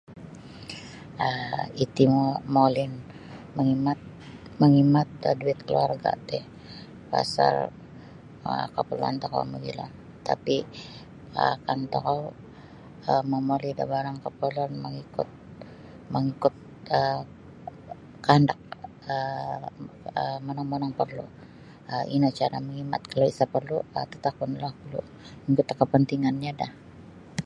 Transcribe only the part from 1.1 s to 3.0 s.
um Iti mo' molin